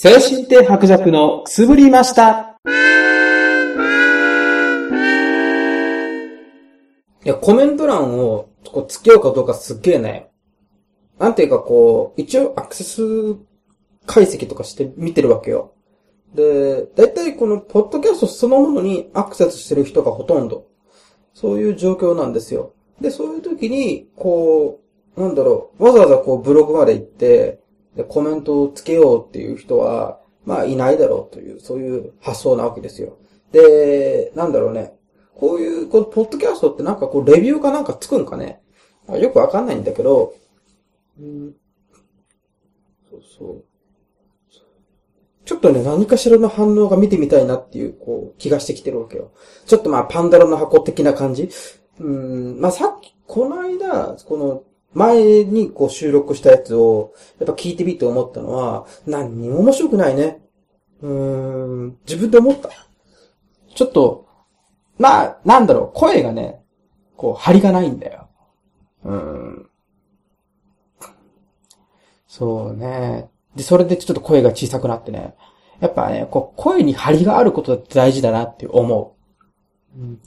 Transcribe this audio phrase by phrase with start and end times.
[0.00, 2.56] 精神的白弱のくすぶりました。
[7.24, 10.30] いや、コメント欄をこうつけようかどうかすっげえね。
[11.18, 13.02] なんていうかこう、一応アクセス
[14.06, 15.74] 解析とかして見てるわけよ。
[16.32, 20.68] で、だいたいこのポッドキャストそのものにアクセスしてる人がほとんど。
[21.34, 22.72] そういう状況なんですよ。
[23.00, 24.78] で、そういう時に、こ
[25.16, 27.58] う、なんだろう、わざわざこうブログまで行って、
[27.98, 33.18] で、コメントをつけようっていう人は、まあいないだろうという、そういう発想なわけですよ。
[33.50, 34.94] で、なんだろうね。
[35.34, 38.62] こういう、このポッドキャストってなんかこう、レビューかなんかつくんかね
[39.08, 40.32] よくわかんないんだけど、
[41.18, 41.54] うん、
[43.10, 43.64] そうそう。
[45.44, 49.32] ちょっとね、何かしらの反応が見てみたいなっていう、こう、気がしてきてるわけよ。
[49.66, 51.50] ちょっとまあ、パンダラの箱的な感じ
[51.98, 54.62] うん、まあさっき、この間、この、
[54.94, 60.40] 前にこう収録したやつを、やっぱ聞いてみて思ったのは、何にも面白くないね。
[61.02, 62.70] うーん、自分で思った。
[63.74, 64.26] ちょっと、
[64.98, 66.62] まあ、なんだろう、声がね、
[67.16, 68.28] こう、張りがないんだよ。
[69.04, 69.70] うーん。
[72.26, 73.28] そうね。
[73.56, 75.34] で、それでちょっと声が小さくなってね。
[75.80, 79.17] やっぱね、こう、声に張りがあることって大事だなって思う。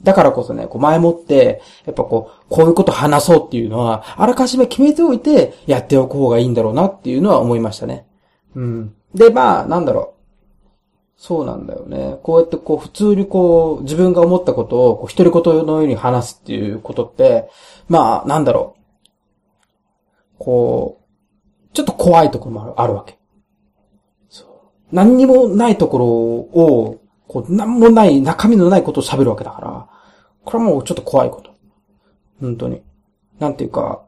[0.02, 8.06] だからこそね、こう前もって、やっぱこう、こういうこと話そうっていうのは、あらかじめ決めておいて、やっておく方がいいんだろうなっていうのは思いましたね。
[8.54, 8.94] うん。
[9.14, 10.22] で、まあ、なんだろう。
[11.16, 12.18] そうなんだよね。
[12.22, 17.48] こうやってこう、普通にこう、自分が思ったことを、こう、独り言のように話すっていうことって、
[17.88, 18.82] まあ、なんだろう。
[20.38, 23.18] こう、ちょっと怖いところもあるあるわけ。
[24.28, 24.48] そう。
[24.90, 27.01] 何にもないところを、
[27.32, 29.88] こう、何もない、中身のないことを喋るわけだから、
[30.44, 31.50] これはもうちょっと怖いこと。
[32.40, 32.82] 本当に。
[33.38, 34.02] なんていうか、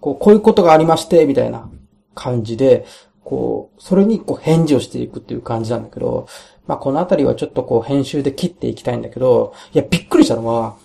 [0.00, 1.70] こう、こういうことがありまして、みたいな
[2.14, 2.84] 感じで、
[3.24, 6.28] こう、それにこう返事をしていくっていう感じなんだけど、
[6.66, 10.76] まあこのあたりはちょっとこう編集で切っていきたいんだけど、いや、びっくりしたのは、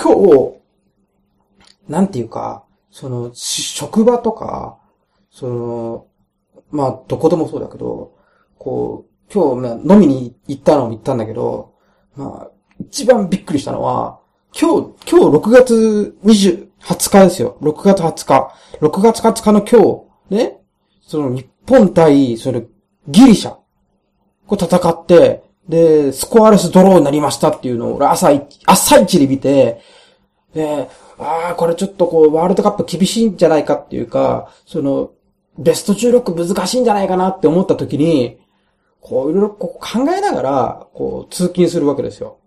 [0.00, 0.60] 今日、
[1.88, 4.78] なんていうか、その、職場とか、
[5.32, 6.06] その、
[6.70, 8.12] まあどこでもそうだけど、
[8.58, 11.74] こう、今日、まあ飲みに行ったのも行ったんだけど、
[12.16, 14.20] まあ、一番びっくりしたのは、
[14.58, 17.56] 今日、今日6月20、20日ですよ。
[17.60, 18.54] 6月20日。
[18.80, 20.58] 6月20日の今日、ね、
[21.02, 22.66] その日本対、それ、
[23.06, 23.56] ギリシャ。
[24.46, 28.28] こう戦って、で、スコアレスドローになりましたっていうのを俺朝、
[28.66, 29.80] 朝一で見て、
[30.52, 35.12] で、ああ、これちょっとこう、ワールドカップ厳しいんじゃないかっていうか、その、
[35.58, 38.40] ベスト16難しいんじゃないかなって思った時に、
[39.00, 42.38] こう、いろいろこう考えながら、こう、通勤するわけですよ。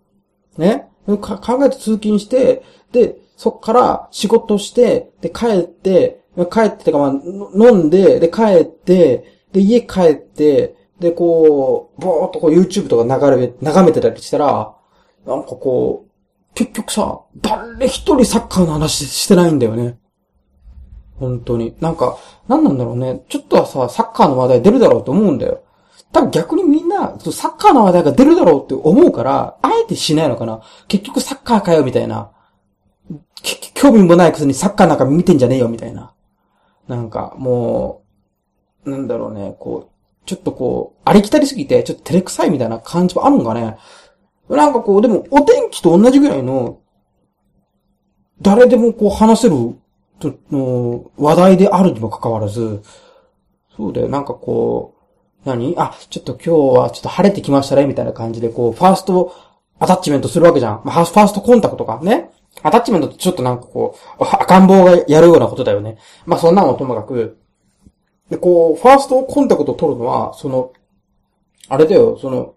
[0.56, 0.88] ね？
[1.06, 1.18] 考
[1.64, 14.74] えて通勤して、で、そっから仕事して、で、帰って、帰っててか、まあ、飲んで、で、帰って、で、家帰って、で、こう、ぼーっとこう YouTube とか流れ、眺めてたりしたら、
[15.26, 19.98] なんかこう、結局さ、誰一人サッカーの話してないんだよね。
[21.18, 21.74] 本当に。
[21.80, 22.16] なんか、
[22.46, 23.24] なんなんだろうね。
[23.28, 25.63] ちょっとはさ、サッカーの話題出るだろうと思うんだよ。
[26.14, 30.62] 多分逆にみんな、サッカーの話題が出るだろうって思うから、あえてしないのかな。
[30.86, 32.30] 結局サッカーかよ、みたいな。
[33.74, 36.14] 興味もないくせにサッカーなんか見てんじゃねえよ、みたいな。
[36.86, 38.04] なんか、も
[38.84, 43.76] う、なんだろうね、こう、ちょっとこう、ありきたりすぎて、ちょっと照れくさいみたいな感じもあるのかね。
[44.48, 46.78] なんかこう、でも、お天気と同じぐらいの、
[48.40, 49.76] 誰でもこう話せる、
[50.20, 52.82] との話題であるにもかかわらず、
[53.76, 54.93] そうだよ、なんかこう、
[55.44, 55.74] 何？
[55.78, 59.34] あ、ちょっと今日はちょっと晴れてきましたね、みたいな感じで、こう、ファースト
[59.78, 60.82] アタッチメントするわけじゃん。
[60.84, 62.30] まあ、ファーストコンタクトか、ね？
[62.62, 65.98] アタッチメントってちょっとなんかこう、赤ん坊がやるようなことだよね。
[66.24, 67.38] まあ、そんなのともかく、
[68.30, 70.72] で、こう、ファーストコンタクトを取るのは、その、
[71.68, 72.54] あれだよ、その、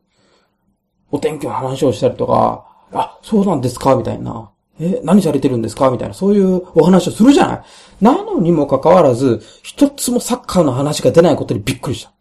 [1.12, 4.52] お天気の話をしたりとか、あ、そうなんですかみたいな。
[4.80, 7.62] え、何されてるんですかみたいな、そういうお話をするじゃない
[8.00, 12.14] なのにもかかわらず、一つもサッカーの話が出ないことにびっくりした。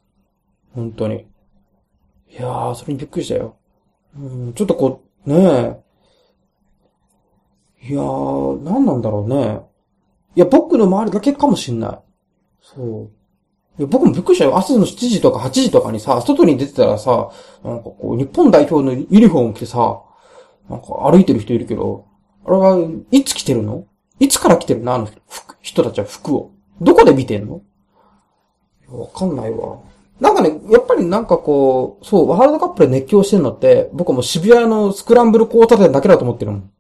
[0.77, 1.27] 本当に。
[2.29, 3.57] いやー、それにびっくりしたよ。
[4.15, 5.81] うん、ちょっとこう、ね
[7.83, 7.89] え。
[7.89, 9.63] いやー、何なんだろうね。
[10.35, 11.99] いや、僕の周りだけかもしんない。
[12.61, 13.11] そう。
[13.79, 14.57] いや僕もびっくりしたよ。
[14.57, 17.31] 朝の7時とか8時とかにさ、外に出てたらさ、
[17.65, 20.03] なんかこう、日本代表のユニフォーム着てさ、
[20.69, 22.07] なんか歩いてる人いるけど、
[22.45, 22.77] あれは、
[23.11, 23.87] いつ着てるの？
[24.21, 24.95] いつから着てるの？
[24.95, 26.51] あの服人たちは服を。
[26.83, 27.63] どこで見てんの？
[28.89, 29.79] わかんないわ。
[30.21, 36.71] なんかね、やっぱりなんかこう、そう、ワールドカップで熱狂してるのって、僕はもう渋谷のスクランブル交差点だけだと思ってるもん。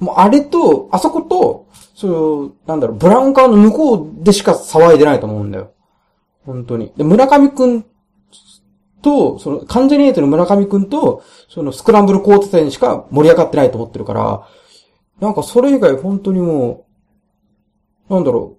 [0.00, 5.72] もうあれと、あそこと、そう、なんだろう、ブラウン管の向こうでしか騒いでないと思うんだよ。
[6.46, 6.92] 本当に。
[6.96, 7.84] で、村上くん
[9.02, 14.46] と、その、関ジャニエイトの村上くんと、そのスクランブル交差点しか盛り上がってないと思ってるから、
[15.20, 16.86] なんかそれ以外本当にも
[18.08, 18.57] う、なんだろう、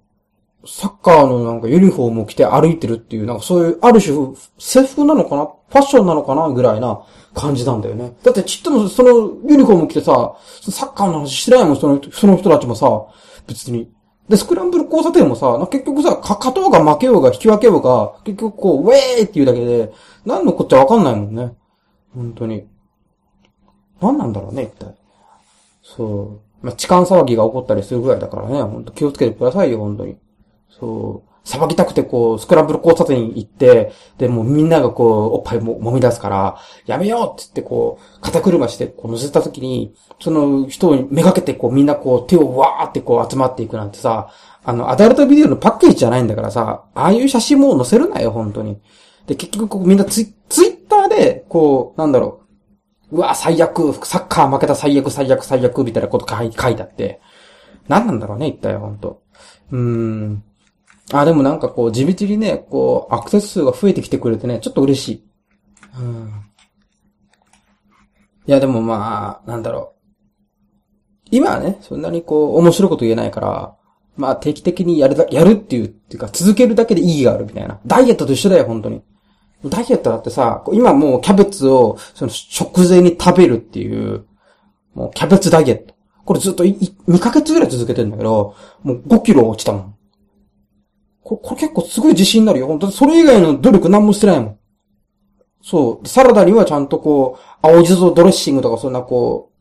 [0.66, 5.46] サッカーのなんかユニフォームを着て歩いてるっていう、なんかそういう、ある種、制服なのかな？
[5.46, 6.50] ファッションなのかな？
[6.50, 8.18] ぐらいな感じなんだよね。
[8.24, 9.10] だってちっともその
[9.50, 10.36] ユニフォーム着てさ、
[10.70, 13.08] サッカーの話してないもん、その、その人たちもさ、
[13.48, 13.92] 別に。
[14.28, 19.92] で、スクランブル交差点もさ、結局さ、か勝とうが負けようが引き分けようが、結局こう、ウェーっていうだけで、
[20.26, 21.56] 何のこっちゃわかんないもんね。
[22.14, 22.68] 本当に。
[24.02, 24.96] 何なんだろうね、一体。
[25.82, 26.66] そう。
[26.66, 30.18] まあ、痴漢騒ぎが起こったりするぐらいだからね、本当気をつけてくださいよ、本当に。
[30.70, 31.30] そう。
[31.46, 44.30] 騒ぎたくてこう、スクランブル交差点行って、で、もうみんながこう、おっぱいも揉み出すから、やめようって言ってこう、肩車してこう乗せた時に、その人にめがけてこう、みんなこう、手をわーってこう集まっていくなんてさ、
[44.64, 48.80] あの、アダルトビデオのパッケージじゃないんだからさ、ああいう写真も載せるなよ、本当に。
[49.26, 52.42] で、結局こうみんなツイツイッターで、こう、なんだろ
[53.12, 57.22] う、うわ、最悪、サッカー負けた最悪、最悪、最悪、みたいなこと書い書いてあって。
[57.88, 59.24] 何なんだろうね、一体、ほんと。
[59.72, 60.44] うーん。
[61.12, 65.24] あ、でもなんかこう、地道にね、こう、アクセス数が増えてきてくれてね、ちょっと嬉しい。
[66.00, 66.32] うん。
[68.48, 70.00] いや、でもまあ、なんだろう。
[71.32, 73.76] 今はね、そんなにこう、面白いこと言えないから、
[74.18, 77.80] まあ定期的にやるだ、やるっていう、っていうか続けるだけで意義があるみたいな。
[77.86, 79.02] ダイエットと一緒だよ、本当に。
[79.66, 84.26] ダイエットだってさ、今もうキャベツを、その食前に食べるっていう、
[84.94, 85.94] もうキャベツダイエット。
[86.26, 89.96] これずっといい2ヶ月ぐらい続けてるんだけど、もう5キロ落ちたもん。
[91.30, 92.68] これ、これ結構すごい自信になるよ。
[92.68, 94.60] 本当にそれ以外の努力何もしてないもん。
[95.62, 96.08] そう。
[96.08, 99.52] サラダにはちゃんとこう、青じそドレッシングとかそんなこ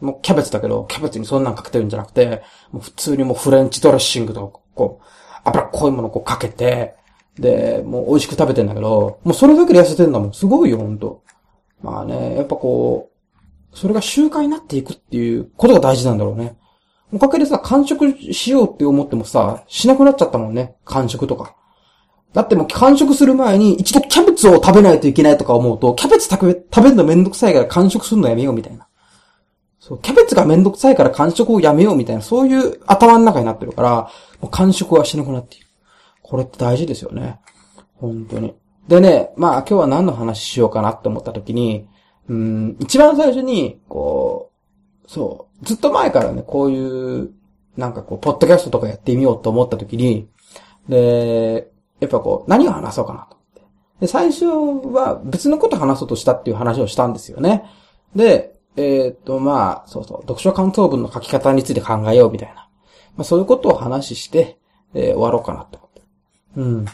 [0.00, 2.42] う、もうキャベツだけど、キャベツにそんなんかけてるんじゃなくて、
[2.72, 5.04] もう普通にもうフレンチドレッシングとか、こう、
[5.44, 6.94] 脂っこいものこうかけて、
[7.38, 10.32] で、もう美味しく食べてんだけど、もうそれだけで痩せてんだもん。
[10.32, 11.22] すごいよ、ほんと。
[11.80, 13.10] まあね、やっぱこ
[13.72, 16.58] う、それが習慣になっていくっていうことが大事なんだろうね。
[17.12, 20.76] おかげでさ、完食しようって思ってもさ、しなくなっちゃったもんね。
[20.84, 21.54] 完食とか。
[22.32, 28.88] だってもう完食する前に一度キャベツを食べないといけないとか思うと、キャベツ食べ、食べるのめんどくさいから完食するのやめようみたいな。
[29.78, 34.10] そう、キャベツがめんどくさいから完食をやめようみたいな、そういう頭の中になってるから、
[34.40, 35.66] もう完食はしなくなっている。
[36.22, 37.40] これって大事ですよね。
[37.96, 38.54] 本当に。
[38.88, 41.88] でね、まあ今日は何の話しようかなって思った時に、
[42.28, 44.51] うん、一番最初に、こう、
[45.06, 47.30] そう、ずっと前からね、こういう、
[47.76, 50.28] なんかこう、ポッドキャストとかやってみようと思った時に、
[50.88, 51.70] で、
[52.00, 53.62] やっぱこう、何を話そうかなと思って。
[54.00, 57.64] で、最初は別のこと話そうとしたっていう話をしたんですよね。
[58.14, 62.68] で、えーと、まあ、そうそう、読書感想文の書き方について考えようみたいな。
[63.16, 64.58] まあそういうことを話して、
[64.94, 66.02] えー終わろうかなと思って。
[66.56, 66.86] うん。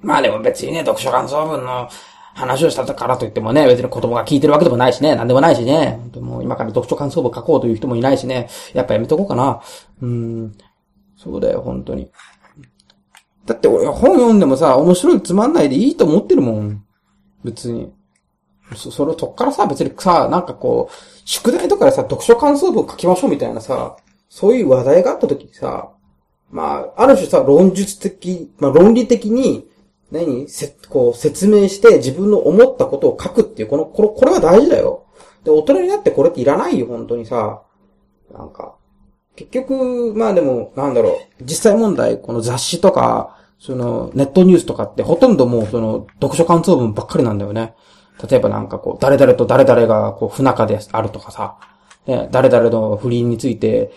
[0.00, 1.88] まあでも別にね、読書感想文の
[2.36, 5.98] 話をしたからといってもね、別に子供が聞いてるわけでもないしね、なんでもないしね。
[6.02, 8.48] 本当もう今から読書感想文書こうという人もいないしね。
[8.74, 9.62] やっぱやめとこうかな。
[10.02, 10.54] うん。
[11.16, 12.10] そうだよ、本当に。
[13.46, 16.84] だって俺本読んでもさ、面白いつまんないでいいと思ってるもん。
[17.42, 17.90] 別に。
[18.74, 20.94] そ、それそっからさ、別にさ、なんかこう、
[21.24, 23.96] 宿題とかでさ、読書感想文書きましょうみたいなさ、
[24.28, 25.90] そういう話題があった時にさ、
[26.50, 29.66] まあ、ある種さ、論述的、まあ論理的に、
[30.10, 30.48] 何？
[30.48, 35.06] せ、こう、説明して自分の思ったことを書くっていう、この、これ、これは大事だよ。
[35.44, 37.62] で、大人になってこれっていらないよ、本当にさ。
[38.32, 38.74] なんか。
[39.34, 47.74] 結局、まあでも、なんだろう、実際問題、この雑誌とか、その、ネットニュースとかってほとんどもう、その、読書感想文ばっかりなんだよね。
[48.28, 51.58] 例えばなんかこう、誰々と誰々が、こう、不仲であるとかさ、
[52.06, 53.92] ね、誰々の不倫について、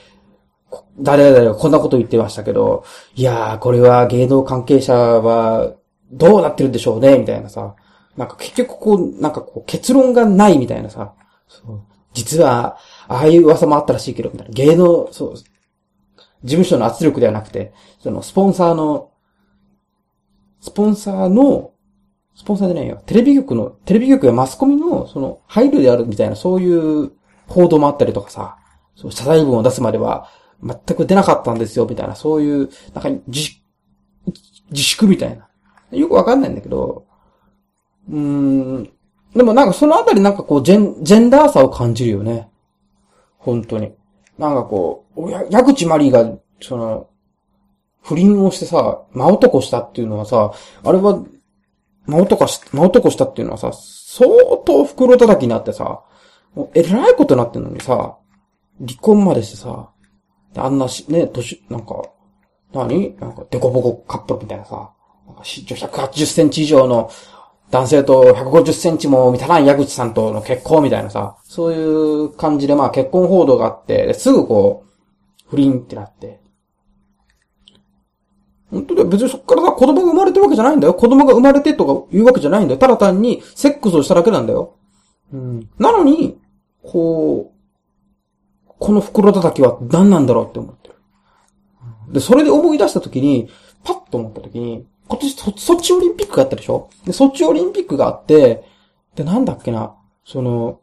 [0.99, 2.83] 誰々がこんなこと言ってましたけど、
[3.15, 5.73] いやー、これは芸能関係者は、
[6.11, 7.75] どうなってるんでしょうね、みたいなさ。
[8.17, 11.13] なんか結局こう、なんかこう、結論がないみたいなさ。
[11.47, 11.81] そう
[12.13, 14.53] 実は、ああいう噂もあったらしいけど、みたいな。
[14.53, 15.45] 芸能、そう、事
[16.43, 19.11] 務所の圧力ではなくて、その、スポンサーの、
[20.61, 21.71] スポンサーの、
[22.35, 23.01] スポンサーじゃないよ。
[23.05, 27.11] テレビ局の、テレビ局やマスコミの、その、配慮であるみたいな、そういう
[27.47, 28.57] 報道もあったりとかさ、
[28.95, 30.27] そう、謝罪文を出すまでは、
[30.63, 33.51] 全く出なかったんですよ、みたいな、そういう、なんか、自、
[34.71, 35.48] 自粛みたいな。
[35.91, 37.05] よくわかんないんだけど、
[38.09, 38.89] うーん、
[39.35, 42.49] でもなんかそのあたりなんかこう、ジェン、ジェンダーさを感じるよね。
[43.37, 43.93] 本当に。
[44.37, 46.31] なんかこう、や矢口まりが、
[46.61, 47.07] その、
[48.01, 50.51] 不倫をしてさ、真男したっていうのはさ、
[50.83, 51.23] あれは、
[52.05, 54.27] 真男し、真男したっていうのはさ、相
[54.65, 56.03] 当袋叩きになってさ、
[56.55, 58.17] もうえらいことになってんのにさ、
[58.79, 59.91] 離婚までしてさ、
[60.55, 62.01] あんなし、ね、年、なんか、
[62.73, 63.15] 何？
[63.19, 64.91] なんか、デコボコカップルみたいなさ、
[65.43, 67.11] 身長180センチ以上の
[67.71, 71.83] 男性と150センチも満たない矢口さんとの結婚みたいなさ、そうい
[72.25, 74.89] う感じでまあ結婚報道があって、すぐこう、
[75.49, 76.39] 不倫ってなって。
[78.71, 79.07] 本当だよ。
[79.07, 80.93] 別にそっからさ、子供が生まれてるわけじゃないんだよ。
[80.93, 82.79] 子供が生まれてとか言うわけじゃないんだよ。
[82.79, 84.75] ただ単にセックスをしただけなんだよ。
[85.33, 85.69] うん。
[85.79, 86.39] なのに、
[86.83, 90.95] こう、この袋叩きは何なんだろうって思ってる。
[92.13, 93.49] で、それで思い出した時に、
[93.83, 96.89] パッと思った時に、今年そ、ソチオリンピックがあったでしょ？
[97.03, 98.63] で、ソチオリンピックがあって、
[99.15, 100.79] で、なんだっけな、その、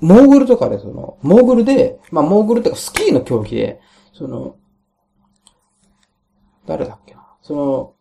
[0.00, 3.80] モーグルとかで、その、モーグルで、まあ、モーグルってかスキーの競技で、
[4.14, 4.56] その、
[6.66, 7.94] 誰だっけな、その、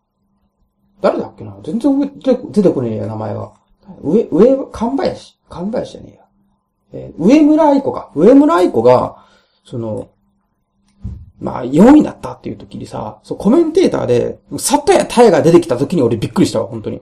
[1.01, 1.55] 誰だっけな？
[1.63, 2.11] 全然
[2.51, 3.53] 出てこねえや、名前は。
[4.01, 5.37] 上、上、神林？
[5.49, 6.23] 神林じゃねえや。
[6.93, 8.11] えー、上村愛子か。
[8.15, 9.25] 上村愛子が、
[9.63, 10.09] その、
[11.39, 17.01] まあ、4位だったっていう時にさ、そう、コメンテーターで、佐藤谷太が出てきた時に俺びっくりしたわ、本当に。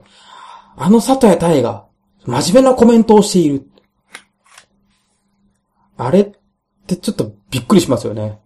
[0.76, 1.86] あの佐藤谷太が、
[2.26, 3.70] 真面目なコメントをしている。
[5.96, 6.32] あれっ
[6.86, 8.40] てちょっとびっくりしますよね。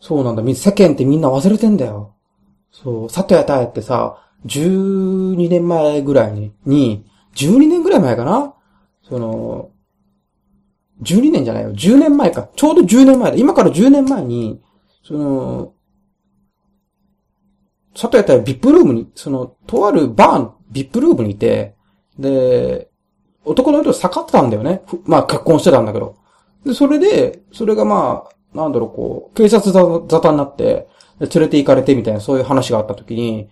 [0.00, 0.42] そうなんだ。
[0.42, 2.14] 世間ってみんな忘れてんだよ。
[2.70, 8.54] そう、佐藤谷太ってさ、12年前ぐらいに、に、12年ぐらい前かな？
[9.08, 9.70] その、
[11.02, 11.72] 12年じゃないよ。
[11.72, 12.48] 10年前か。
[12.54, 13.36] ちょうど10年前だ。
[13.36, 14.60] 今から10年前に、
[15.02, 15.72] その、
[17.94, 21.76] 佐藤やったらビップルームに、その、とあるバーン、ビップルームにいて、
[22.18, 22.90] で、
[23.44, 24.82] 男の人下がってたんだよね。
[25.04, 26.16] まあ結婚してたんだけど。
[26.64, 33.48] で、それで、それがまあ、なんだろう、こう、警察沙汰になって、連れて行かれてみたいな、そういう話があった時に、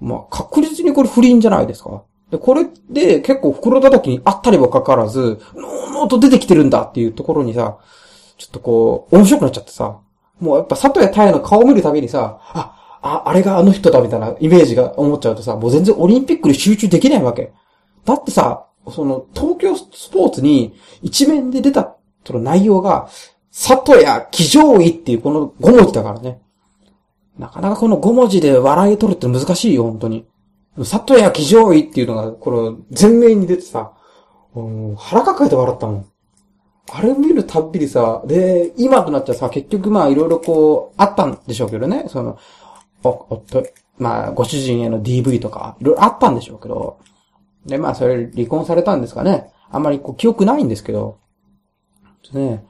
[0.00, 2.04] まあ、確実にこれ不倫じゃないですか。
[2.30, 7.78] で、これで結構袋叩きにあったりもかかわらず、のーのーと出てきてるんだっていうところにさ、
[8.38, 9.98] ちょっとこう、面白くなっちゃってさ、
[10.38, 17.52] もうやっぱ佐藤谷太の顔を見るたびにさ、あ、あ、あれがあの人だみたいなイメージが思っちゃうとさ、もう全然オリンピックに集中できないわけ。
[18.04, 23.08] だってさ、その、東京スポーツに一面で出た、その内容が、
[23.52, 26.40] 佐藤谷騎乗位っていうこの5文字だからね。
[27.38, 30.26] なかなかこの5文字で笑い取るって難しいよ、本当に。
[30.84, 33.92] 里谷騎乗位っていうのが、この、前面に出てさ、
[34.96, 36.06] 腹抱えて笑ったもん。
[36.92, 42.38] あれ見るたっびにさ、で、今となっちゃさ、結局まあいろいろこう、あったんでしょうけどね、その、
[43.04, 43.64] お、おっと、
[43.98, 46.98] まあ、ご主人への DV とか、いろいろあったんでしょうけど、
[47.66, 49.52] で、まあ、それ離婚されたんですかね。
[49.70, 51.18] あんまりこう、記憶ないんですけど、
[52.32, 52.64] ね。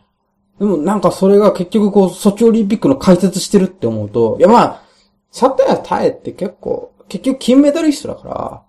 [0.58, 4.82] でもなんかそれが結局こう、ソチオリンピックの解説してるって思うと、いやまあ、
[5.30, 8.64] 里谷耐えって結構、結局金メダリストだか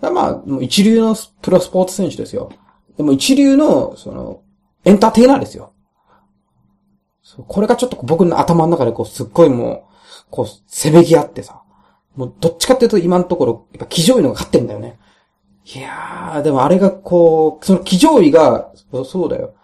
[0.00, 2.50] ら、まあ、一流のプロスポーツ選手ですよ。
[2.96, 4.42] でも一流の、その、
[4.84, 5.72] エンターテイナーですよ。
[7.46, 9.88] これがちょっと僕の頭の中でこう、すっごいも
[10.26, 11.62] う、こう、せめぎ合ってさ。
[12.14, 14.98] もう、どっちかっていうと今のところ、やっぱ、騎乗位のが勝ってんだよね。
[15.74, 18.72] いやー、でもあれがこう、その騎乗位が、
[19.04, 19.54] そうだよ。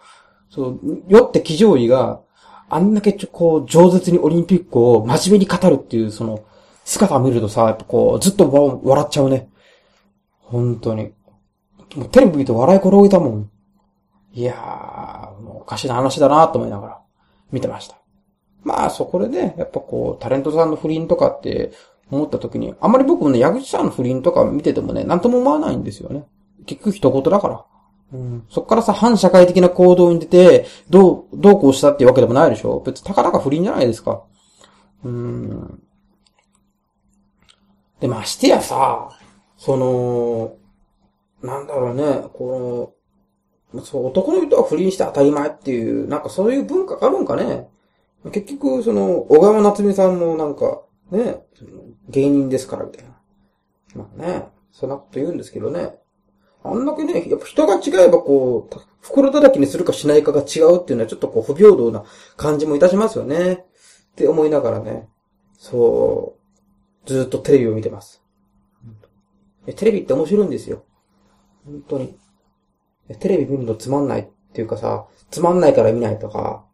[0.49, 2.21] そう、よって騎乗位が、
[2.69, 6.41] あんだけちょ、こう、饒舌にオリンピックを真面目に語るっていう、その、
[6.83, 8.49] 姿を見るとさ、やっぱこう、ずっと
[8.83, 9.49] 笑っちゃうね。
[10.39, 11.13] 本当に。
[11.95, 13.49] もうテレビ見て笑い転げたもん。
[14.33, 17.01] いやー、もうおかしな話だなと思いながら
[17.51, 17.97] 見てました。
[18.63, 21.71] まあ、そこでね、やっぱこう、タレントさんの不倫とかって
[22.09, 26.25] 思った時に、あんまり僕もね、矢口さんの不倫とか見ててもね、なんとも思わないんですよね。
[26.65, 27.65] 結局一言だから。
[28.13, 34.23] うん、そっからさ、反社会的な行動に出て、どう、どうこうしたっていうわけでもないでしょ別にたかだか不倫じゃないですか。
[35.03, 35.83] うん。
[38.03, 39.17] で、ましてやさ、
[39.55, 40.57] その、
[41.41, 42.93] なんだろうね、こ
[43.73, 47.69] の、そう、男の人は不倫して当たり前っていう、なんかそういう文化があるんかね。
[48.33, 50.81] 結局、その、小川夏美さんもなんか、
[51.11, 51.45] ね、
[52.09, 53.15] 芸人ですから、みたいな。
[53.95, 55.95] まあね、そんなこと言うんですけどね。
[56.61, 62.03] あんだけね、やっぱ人が違えばこう、袋叩きにするかしないかが違うっていうのはちょっとこう不平等な
[62.35, 63.53] 感じもいたしますよね。
[63.53, 63.65] っ
[64.17, 65.07] て思いながらね。
[65.57, 66.42] そう。
[67.05, 68.23] ずっとテレビを見てます。
[69.75, 70.83] テレビって面白いんですよ。
[71.65, 72.17] 本当に。
[73.19, 76.65] テレビ見るのつまんないっていうかさ、つまんないから見ないとか、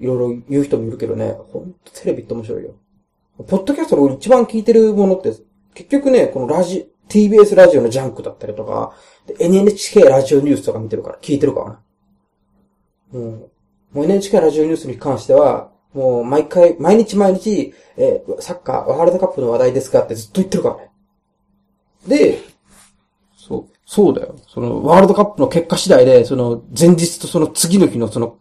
[0.00, 2.74] いろいろ言う人もいるけどね、ほんとテレビって面白いよ。
[3.46, 5.32] ポッドキャストの一番聞いてるものって、
[5.74, 8.94] 結局ね、このラジ、TBS ラジオのジャンクだったりとか、
[9.38, 11.80] NHK ラジオニュースとか見てるから、聞いてるからな。
[13.12, 13.22] うん。
[13.92, 20.90] もう NHK ラジオニュースに関しては、もう毎回、毎日毎日、えー、サッカー、ワールドカップの話題ですかってずっと言ってるからね。
[22.06, 22.38] で、
[23.36, 24.36] そう、そうだよ。
[24.46, 28.38] その、ワールドカップの結果次第で、その、前日とその次の日のその、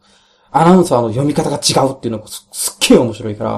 [0.51, 3.51] アナウンサーの読み方が違うっていうのがすすっげえ面白いから、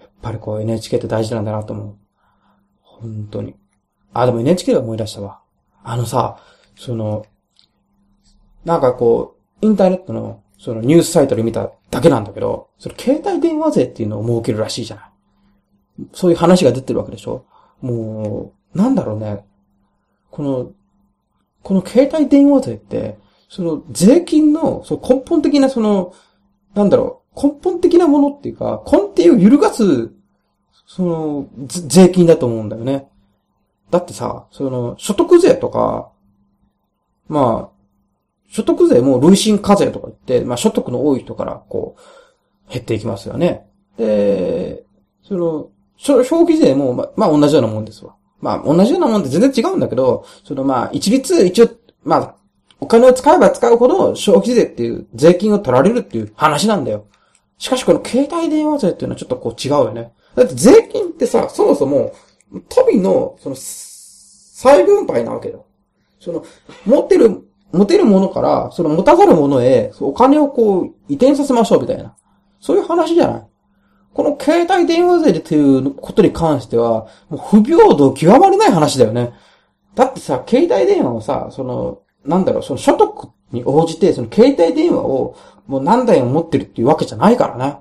[0.00, 1.96] やっぱりこう NHK って大事なんだなと思う。
[2.82, 3.54] 本当に。
[4.12, 5.40] あ、でも NHK で思い出したわ。
[5.82, 6.38] あのさ、
[6.76, 7.24] その、
[8.64, 15.10] なんかこう、インターネットの、そのニュースサイトで見ただけなんだけど、その携帯電話税っていうのを設けるらしいじゃない。
[16.12, 17.44] そういう話が出てるわけでしょ
[17.82, 19.44] もう、なんだろうね。
[20.30, 20.72] この、
[21.62, 23.18] この携帯電話税って、
[23.48, 26.14] その税金の、その根本的なその、
[26.74, 30.10] なんだろう、根本的なものっていうか、根底を揺るがす、
[30.86, 33.08] その、税金だと思うんだよね。
[33.90, 36.10] だってさ、その、所得税とか、
[37.28, 37.79] まあ、
[38.50, 41.96] 所得税も累進課税とか言って、まあ所得の多い人からこ
[42.68, 43.66] う、減っていきますよね。
[43.96, 44.84] で、
[45.22, 48.16] その、消費税も、ま、あ同じようなもんですわ。
[48.40, 51.70] まあ同じようなもんって全然違うんだけど、そのまあ一律一応、
[52.02, 52.34] まあ、
[52.80, 57.06] お金を使えば使うほど消費税っていう税金を取られるっていう話なんだよ。
[57.58, 60.12] しかしこの携帯電話税っていうのはちょっとこう違うよね。
[60.34, 62.12] だって税金ってさ、そもそも、
[62.68, 65.58] 富の、その、再分配なわけだ。
[66.18, 66.44] その、
[66.86, 72.14] 持ってる、持てるものから、その持たざるものへ、お金をこう、移転させましょうみたいな。
[72.60, 73.46] そういう話じゃない
[74.12, 79.32] この携帯電話税っていうことに関しては、もう不平等極まりない話だよね。
[79.94, 85.36] だってさ、携帯電話をさ、その、なんだろう、その所得に応じて、その携帯電話を
[85.66, 87.78] もう何台も持ってるっていうわけじゃないからね。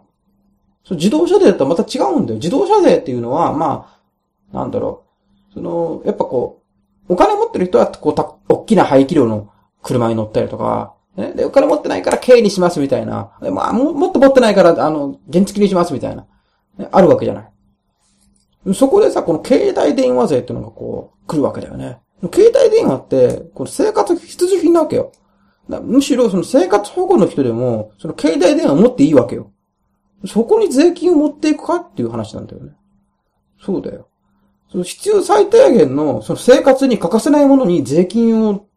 [0.83, 2.37] そ自動車税だとまた違うんだよ。
[2.37, 3.99] 自動車税っていうのは、ま
[4.53, 5.05] あ、なんだろ
[5.51, 5.53] う。
[5.53, 6.61] その、やっぱこ
[7.07, 9.48] う、お金持ってる人は、こう、た、大きな排気量の
[9.81, 13.31] 車に乗ったりとか、ね、で、お金持ってないから軽にしますみたいな。
[13.41, 16.25] でまあ、も、もっと持ってないから、あの、原付にしますみたいな。
[16.77, 18.73] ね、あるわけじゃない。
[18.73, 21.99] そこでさ、この携帯電話税っていうのがこう、来るわけだよね。
[22.33, 25.11] 携帯電話って、この生活必需品なわけよ。
[25.83, 29.51] むしろその生活保護の人でも、その携帯電話を持っていいわけよ。
[30.25, 32.73] そこに税金を持っていくかっていう話なんだよね。
[33.61, 34.09] そうだよ。
[34.71, 38.67] その必要最低限の、その生活に欠かせないものに税金を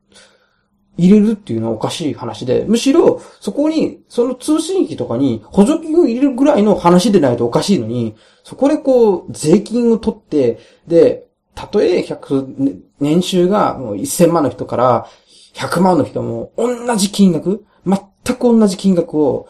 [0.99, 15.07] 入れるっていうのはおかしい話で、むしろ、そこに、その通信費とかに補助金を入れるぐらいの話でないとおかしいのに、そこでこう、税金を取って、で、たとえ100、年収がもう1000万の人から
[15.55, 19.49] 100万の人も同じ金額、全く同じ金額を、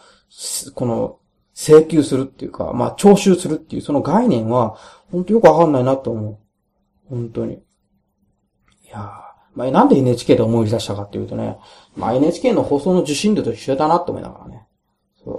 [0.75, 1.19] この、
[1.55, 4.77] 請求するっていうか、まあ、徴収するっていうその概念は、
[5.11, 6.39] 本当よくわかんないなと思う。
[7.11, 7.55] 本当に。
[7.55, 7.59] い
[8.91, 11.59] やーまあ、なんで NHK で思い出したかっていうとね、
[11.97, 14.67] まあ、NHK の放送の受信料と一緒だなって思いながらね。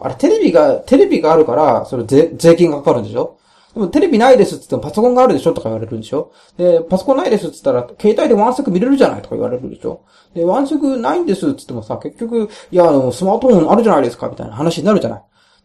[0.02, 3.38] あれ、テレビが、テレビがあるから、それ税、税金がかかるんでしょ？
[3.74, 5.54] でもテレビないですって言ってもパソコンがあるでしょ？
[5.54, 6.32] とか言われるんでしょ？
[6.58, 10.06] で、パソコンないですって言ったら、携帯でワンセク見れるじゃないとか言われるでしょ？
[10.36, 15.18] で、ワンセクないんですって言ってもさ、結局、いや、あの、スマートフォンあるじゃないですかみたいな話になるじゃな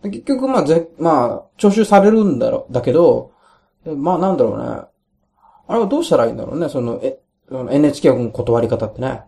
[0.04, 0.10] い？
[0.10, 3.32] 結局、まあ、ぜ、まあ、徴収されるんだろう、だけど、
[3.84, 4.64] まあ、なんだろうね。
[5.66, 9.22] あれはどうしたらいいんだろうね、その、え、NHK の断り方ってね。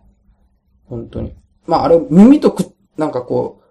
[0.85, 1.35] 本当に。
[1.65, 3.61] まあ、あれ、耳とく、なんかこ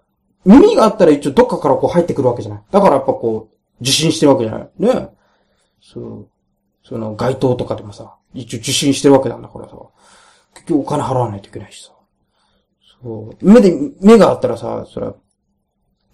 [0.45, 2.63] う、耳があったら一応どっかからこう入ってくるわけじゃない。
[2.71, 4.69] だからやっぱこう、受信してるわけじゃない。
[4.77, 5.09] ね
[5.81, 6.29] そう。
[6.83, 9.75] その街頭とかでもさ、一応受信してるわけなんだからさ。
[10.53, 11.91] 結局お金払わないといけないしさ。
[13.01, 13.45] そう。
[13.45, 15.15] 目で、目があったらさ、それは、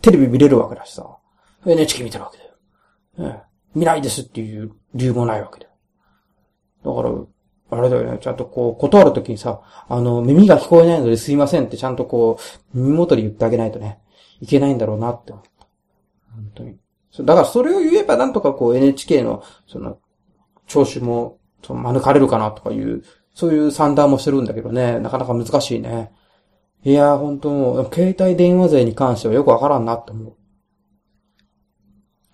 [0.02, 1.18] テレビ見れるわけだしさ。
[1.66, 2.38] NHK 見てるわけ
[3.18, 3.34] だよ。
[3.34, 3.44] ね
[3.76, 5.72] 見ないですっていう理由もないわけだよ。
[6.84, 7.26] だから、
[7.70, 12.40] あれだよね、ちゃんとこう、断るときにさ、あの、耳が聞こえないのですいませんってちゃんとこ
[12.74, 14.00] う、耳元に言ってあげないとね、
[14.40, 15.68] いけないんだろうなって思った。
[16.34, 16.78] 本当に。
[17.26, 19.98] だからそれを言えばなんとかこう NHK の、その、
[20.68, 23.04] 聴取も、その、免れるかなとかいう、
[23.34, 26.12] そういう算段もしてるんだけどね、なかなか難しいね。
[26.84, 30.36] いや本当もう、携帯電話税に関してはよくわからんなって思う。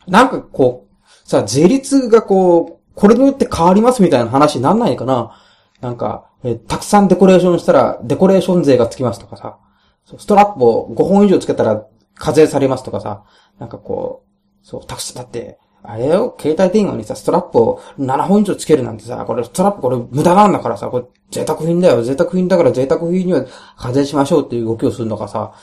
[0.08, 5.40] なんかこう、さ、税率がこう、これによって変わりますみたいな話になんないかな。
[5.82, 9.58] なんか、えたくさんデコレーションしたら、デコレーション税がつきますとかさ、
[10.18, 13.24] ストラップを5本以上つけたら課税されますとかさ、
[13.60, 14.24] なんかこ
[14.64, 22.02] う、そう、たくさん、だって、あれよ、携帯電話にさ、ストラップを7本以上つけるなんてさ、これ、ストラップこれ無駄なんだからさ、これ贅沢品だよ。
[22.04, 25.54] 贅沢品だから贅沢品には課税しましょうっていう動きをするのかさ、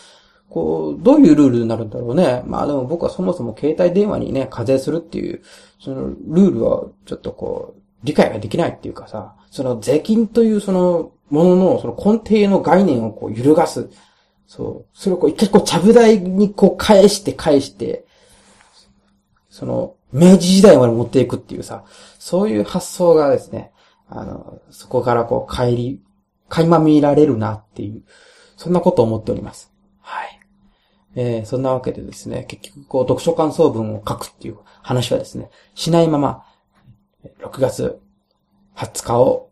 [0.51, 2.43] こう、どういうルールになるんだろうね。
[2.45, 5.43] まあでも僕はそもそも携帯電話にね、課税するっていう、
[5.79, 13.89] そのルールはちょっとこう、理解ができないっていうかさ、その税金というそのもののその根底の概念をこう揺るがす。
[14.47, 14.87] そう。
[14.93, 18.05] それをこう一回こう、ちゃぶ台にこう返して返して、
[19.49, 21.85] その、明治時代まで持っていくっていうさ、
[22.19, 23.71] そういう発想がですね、
[24.09, 26.01] あの、そこからこう、帰り、
[26.49, 28.03] 垣間見られるなっていう、
[28.57, 29.73] そんなことを思っております。
[30.01, 30.40] はい。
[31.15, 36.45] えー、そんなわけでですね、結局こう、読書感想文を書くっていう話はですね、しないまま、
[37.43, 38.01] 6月
[38.77, 39.51] 20日を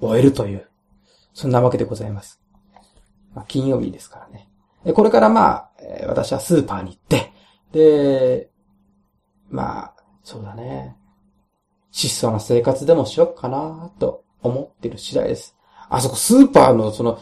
[0.00, 0.68] 終えるという、
[1.34, 2.40] そんなわけでございます。
[3.34, 4.48] まあ、金曜日ですからね。
[4.84, 5.70] でこれからまあ、
[6.06, 7.32] 私はスーパーに行って、
[7.72, 8.50] で、
[9.50, 10.96] まあ、そうだね。
[11.90, 15.56] 質素な生活でもしよっかなと思ってる次第です。
[15.88, 17.18] あそこスーパーのその、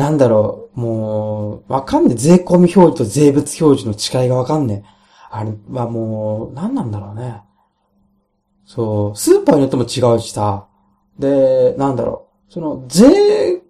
[0.00, 2.16] なんだろう、もう、わかんねえ。
[2.16, 4.88] 税込み表示と税物表示の違いがわかんねえ。
[5.30, 7.42] あれはもう、なんなんだろうね。
[8.64, 10.66] そう、スーパーによっても違うしさ。
[11.18, 12.52] で、なんだろう。
[12.52, 13.60] その、税、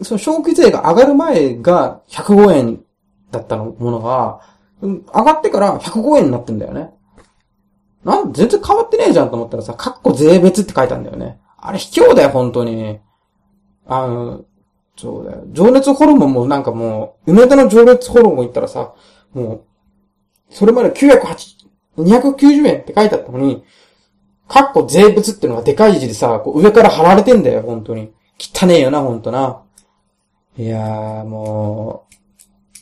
[0.00, 2.84] その消費税が上がる前が105円
[3.30, 4.40] だったものが、
[4.80, 6.94] 上がってから105円になってんだよね。
[8.02, 11.38] なん、全然変わってねえじゃんと思ったらさ、カッコ税別って書いてあるんだよね。
[11.58, 12.98] あれ卑怯だよ、本当に。
[13.86, 14.44] あの、
[14.96, 15.44] そうだよ。
[15.52, 18.94] 情熱ホルモンもなんかもう、梅田の情熱ホルモン行ったらさ、
[19.34, 19.64] もう、
[20.50, 21.66] それまで908、
[21.98, 23.64] 290円って書いてあったのに、
[24.48, 28.12] カッコ税物ってのがでかい字でさ、こう上から貼られてんだよ、本当に。
[28.38, 29.62] 汚ねえよな、本当な。
[30.56, 32.06] いやー、も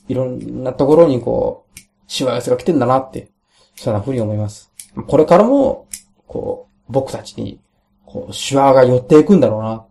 [0.08, 3.30] う、いろんなところにこう、しわ寄せが来てんだなって、
[3.76, 4.70] そんな風に思います。
[5.08, 5.88] これからも、
[6.26, 7.60] こう、僕たちに、
[8.04, 9.86] こう、シワが寄っていくんだろうな。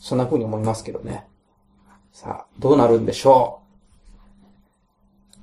[0.00, 1.26] そんな風に思いますけどね。
[2.14, 3.63] さあ、どうなるんでしょう？